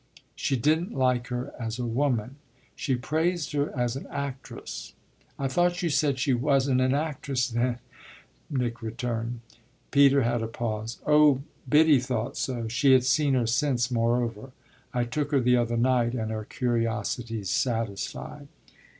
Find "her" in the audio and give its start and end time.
1.27-1.53, 3.51-3.69, 13.35-13.45, 15.29-15.39, 16.31-16.45